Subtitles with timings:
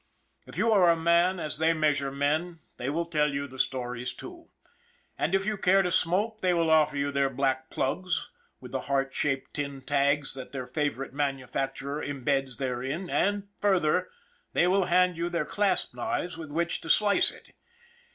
[0.47, 4.15] If you are a man as they measure men, they will tell you the stories,
[4.15, 4.49] too;
[5.15, 8.79] and, if you care to smoke, they will offer you their black plugs with the
[8.89, 14.09] heart shaped tin tags that their favorite manufacturer imbeds therein and, further,
[14.53, 17.53] they will hand you their clasp knives with which to slice it.